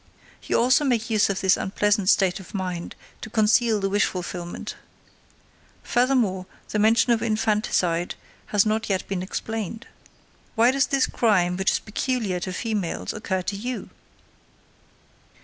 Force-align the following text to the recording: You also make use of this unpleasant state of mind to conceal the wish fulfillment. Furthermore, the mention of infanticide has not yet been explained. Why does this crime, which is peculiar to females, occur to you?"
You 0.41 0.59
also 0.59 0.83
make 0.83 1.11
use 1.11 1.29
of 1.29 1.41
this 1.41 1.57
unpleasant 1.57 2.09
state 2.09 2.39
of 2.39 2.55
mind 2.55 2.95
to 3.21 3.29
conceal 3.29 3.79
the 3.79 3.87
wish 3.87 4.05
fulfillment. 4.05 4.73
Furthermore, 5.83 6.47
the 6.69 6.79
mention 6.79 7.13
of 7.13 7.21
infanticide 7.21 8.15
has 8.47 8.65
not 8.65 8.89
yet 8.89 9.07
been 9.07 9.21
explained. 9.21 9.85
Why 10.55 10.71
does 10.71 10.87
this 10.87 11.05
crime, 11.05 11.55
which 11.55 11.69
is 11.69 11.77
peculiar 11.79 12.39
to 12.39 12.51
females, 12.51 13.13
occur 13.13 13.43
to 13.43 13.55
you?" 13.55 13.91